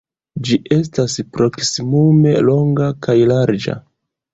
[0.47, 3.83] Ĝi estas proksimume longa kaj larĝa.